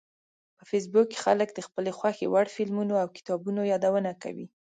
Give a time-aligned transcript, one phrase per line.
[0.57, 4.47] په فېسبوک کې خلک د خپلو خوښې وړ فلمونو او کتابونو یادونه کوي